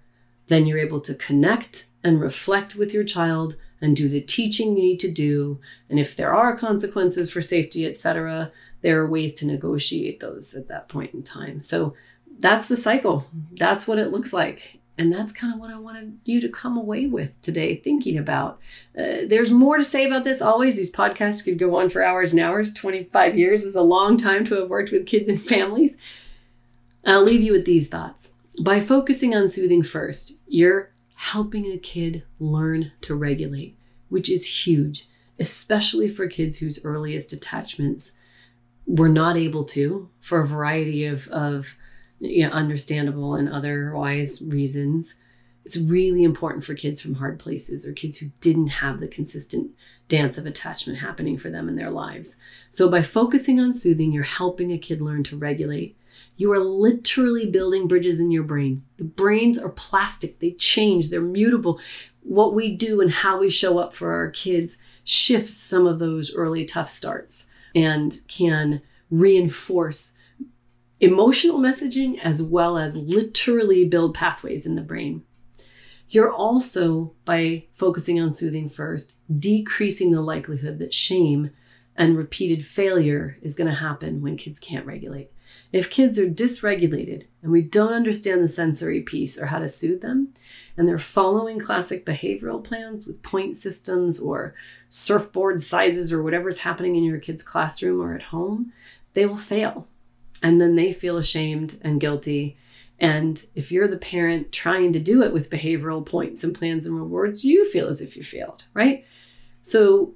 [0.47, 4.83] Then you're able to connect and reflect with your child and do the teaching you
[4.83, 5.59] need to do.
[5.89, 8.51] And if there are consequences for safety, etc.,
[8.83, 11.61] there are ways to negotiate those at that point in time.
[11.61, 11.95] So
[12.39, 13.25] that's the cycle.
[13.53, 14.79] That's what it looks like.
[14.97, 18.59] And that's kind of what I wanted you to come away with today, thinking about.
[18.97, 20.41] Uh, there's more to say about this.
[20.41, 22.71] Always, these podcasts could go on for hours and hours.
[22.71, 25.97] 25 years is a long time to have worked with kids and families.
[27.03, 28.33] I'll leave you with these thoughts.
[28.61, 33.75] By focusing on soothing first, you're helping a kid learn to regulate,
[34.09, 35.07] which is huge,
[35.39, 38.17] especially for kids whose earliest attachments
[38.85, 41.77] were not able to for a variety of, of
[42.19, 45.15] you know, understandable and otherwise reasons.
[45.65, 49.71] It's really important for kids from hard places or kids who didn't have the consistent
[50.09, 52.37] dance of attachment happening for them in their lives.
[52.69, 55.97] So, by focusing on soothing, you're helping a kid learn to regulate.
[56.35, 58.89] You are literally building bridges in your brains.
[58.97, 61.79] The brains are plastic, they change, they're mutable.
[62.21, 66.35] What we do and how we show up for our kids shifts some of those
[66.35, 70.13] early tough starts and can reinforce
[70.99, 75.23] emotional messaging as well as literally build pathways in the brain.
[76.09, 81.51] You're also, by focusing on soothing first, decreasing the likelihood that shame
[81.95, 85.31] and repeated failure is going to happen when kids can't regulate.
[85.71, 90.01] If kids are dysregulated and we don't understand the sensory piece or how to soothe
[90.01, 90.33] them,
[90.75, 94.55] and they're following classic behavioral plans with point systems or
[94.89, 98.73] surfboard sizes or whatever's happening in your kid's classroom or at home,
[99.13, 99.87] they will fail
[100.41, 102.57] and then they feel ashamed and guilty.
[102.99, 106.97] And if you're the parent trying to do it with behavioral points and plans and
[106.97, 109.05] rewards, you feel as if you failed, right?
[109.61, 110.13] So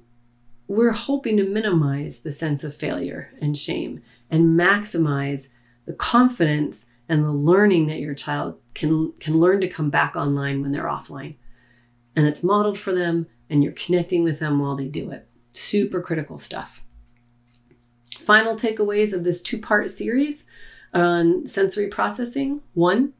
[0.66, 5.52] we're hoping to minimize the sense of failure and shame and maximize
[5.86, 10.62] the confidence and the learning that your child can can learn to come back online
[10.62, 11.36] when they're offline.
[12.14, 15.28] And it's modeled for them and you're connecting with them while they do it.
[15.52, 16.82] Super critical stuff
[18.28, 20.44] final takeaways of this two part series
[20.92, 22.60] on sensory processing.
[22.74, 23.14] One,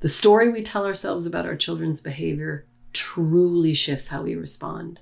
[0.00, 5.00] the story we tell ourselves about our children's behavior truly shifts how we respond.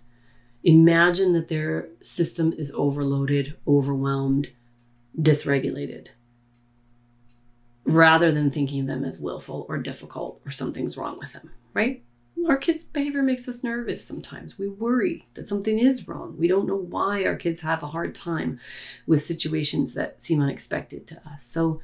[0.63, 4.51] Imagine that their system is overloaded, overwhelmed,
[5.21, 6.11] dysregulated,
[7.85, 12.03] rather than thinking of them as willful or difficult or something's wrong with them, right?
[12.49, 14.59] our kids' behavior makes us nervous sometimes.
[14.59, 16.37] We worry that something is wrong.
[16.39, 18.59] We don't know why our kids have a hard time
[19.07, 21.45] with situations that seem unexpected to us.
[21.45, 21.81] So,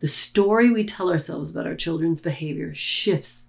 [0.00, 3.48] the story we tell ourselves about our children's behavior shifts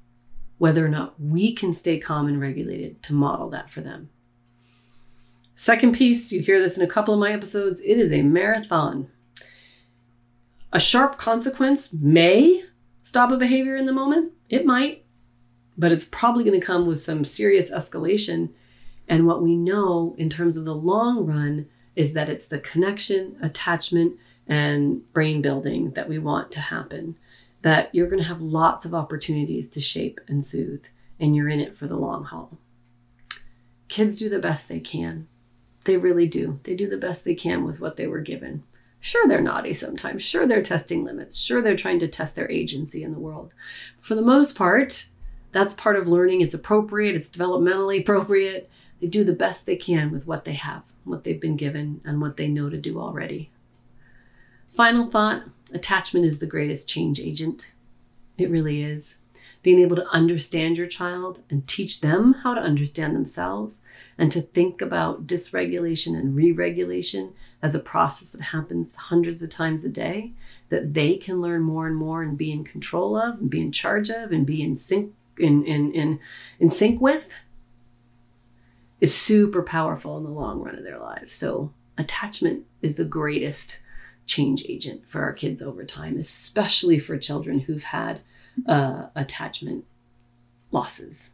[0.57, 4.09] whether or not we can stay calm and regulated to model that for them.
[5.55, 9.09] Second piece, you hear this in a couple of my episodes, it is a marathon.
[10.73, 12.63] A sharp consequence may
[13.03, 14.33] stop a behavior in the moment.
[14.49, 15.01] It might
[15.77, 18.49] but it's probably going to come with some serious escalation.
[19.07, 23.35] And what we know in terms of the long run is that it's the connection,
[23.41, 24.17] attachment,
[24.47, 27.17] and brain building that we want to happen.
[27.63, 30.85] That you're going to have lots of opportunities to shape and soothe,
[31.19, 32.59] and you're in it for the long haul.
[33.87, 35.27] Kids do the best they can.
[35.85, 36.59] They really do.
[36.63, 38.63] They do the best they can with what they were given.
[39.03, 40.21] Sure, they're naughty sometimes.
[40.21, 41.39] Sure, they're testing limits.
[41.39, 43.51] Sure, they're trying to test their agency in the world.
[43.99, 45.07] For the most part,
[45.51, 46.41] that's part of learning.
[46.41, 48.69] It's appropriate, it's developmentally appropriate.
[49.01, 52.21] They do the best they can with what they have, what they've been given, and
[52.21, 53.49] what they know to do already.
[54.67, 55.43] Final thought
[55.73, 57.73] attachment is the greatest change agent.
[58.37, 59.21] It really is.
[59.63, 63.81] Being able to understand your child and teach them how to understand themselves
[64.17, 69.85] and to think about dysregulation and re-regulation as a process that happens hundreds of times
[69.85, 70.33] a day
[70.69, 73.71] that they can learn more and more and be in control of and be in
[73.71, 76.19] charge of and be in sync in in in,
[76.59, 77.33] in sync with
[78.99, 81.33] is super powerful in the long run of their lives.
[81.33, 83.79] So attachment is the greatest
[84.25, 88.21] change agent for our kids over time especially for children who've had
[88.67, 89.85] uh, attachment
[90.71, 91.31] losses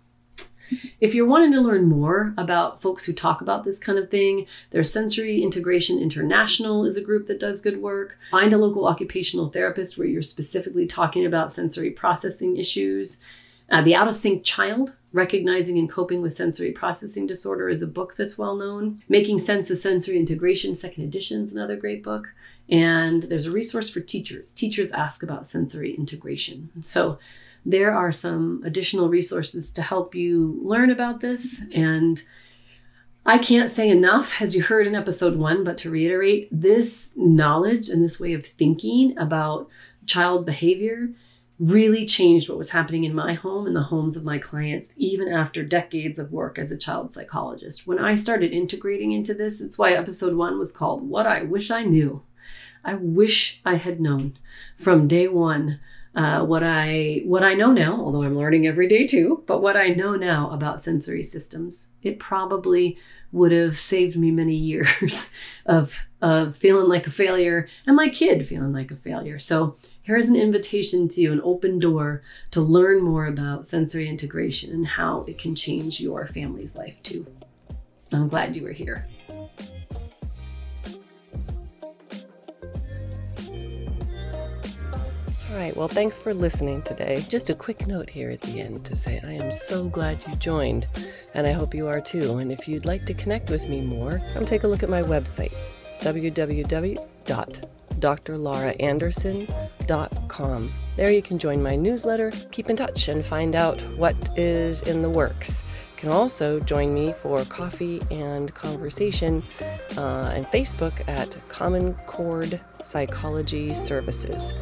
[1.00, 4.48] if you're wanting to learn more about folks who talk about this kind of thing,
[4.72, 8.18] there's Sensory Integration International is a group that does good work.
[8.32, 13.22] Find a local occupational therapist where you're specifically talking about sensory processing issues.
[13.70, 17.88] Uh, the Out of Sync Child, Recognizing and Coping with Sensory Processing Disorder, is a
[17.88, 19.02] book that's well known.
[19.10, 22.34] Making Sense of Sensory Integration, second edition, is another great book.
[22.70, 24.54] And there's a resource for teachers.
[24.54, 26.70] Teachers ask about sensory integration.
[26.82, 27.20] So
[27.66, 31.62] there are some additional resources to help you learn about this.
[31.74, 32.22] And
[33.26, 37.90] I can't say enough, as you heard in episode one, but to reiterate, this knowledge
[37.90, 39.68] and this way of thinking about
[40.06, 41.10] child behavior
[41.60, 45.28] really changed what was happening in my home and the homes of my clients, even
[45.28, 47.88] after decades of work as a child psychologist.
[47.88, 51.72] When I started integrating into this, it's why episode one was called What I Wish
[51.72, 52.22] I Knew.
[52.84, 54.34] I wish I had known
[54.76, 55.80] from day one
[56.18, 59.78] uh, what I what I know now, although I'm learning every day too, but what
[59.78, 62.98] I know now about sensory systems, it probably
[63.32, 65.32] would have saved me many years
[65.68, 69.38] of of feeling like a failure and my kid feeling like a failure.
[69.38, 69.78] So
[70.08, 74.88] here's an invitation to you, an open door to learn more about sensory integration and
[74.88, 77.28] how it can change your family's life too.
[78.14, 79.06] I'm glad you were here.
[85.50, 87.26] All right, well, thanks for listening today.
[87.28, 90.34] Just a quick note here at the end to say I am so glad you
[90.36, 90.88] joined,
[91.34, 92.38] and I hope you are too.
[92.38, 95.04] And if you'd like to connect with me more, come take a look at my
[95.04, 95.54] website,
[98.00, 100.74] www.drlauraanderson.com.
[100.96, 105.02] There you can join my newsletter, keep in touch, and find out what is in
[105.02, 105.64] the works.
[105.96, 109.42] You can also join me for coffee and conversation
[109.98, 114.54] uh, and Facebook at Common Chord Psychology Services.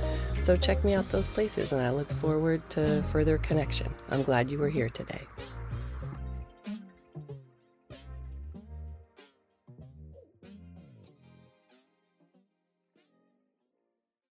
[0.41, 3.93] So check me out those places, and I look forward to further connection.
[4.11, 5.21] I'm glad you were here today.